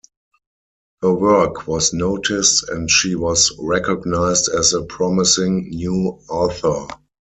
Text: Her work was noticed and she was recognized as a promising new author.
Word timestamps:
Her 1.03 1.13
work 1.13 1.67
was 1.67 1.93
noticed 1.93 2.67
and 2.67 2.89
she 2.89 3.13
was 3.13 3.55
recognized 3.59 4.49
as 4.49 4.73
a 4.73 4.81
promising 4.81 5.69
new 5.69 6.17
author. 6.27 6.87